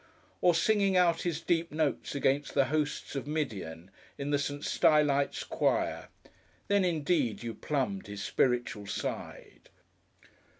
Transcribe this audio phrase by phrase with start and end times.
[0.41, 4.65] Or singing out his deep notes against the Hosts of Midian, in the St.
[4.65, 6.07] Stylites choir;
[6.69, 9.69] then indeed you plumbed his spiritual side.